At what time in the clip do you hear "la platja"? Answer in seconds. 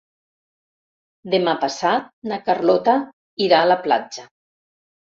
3.75-4.31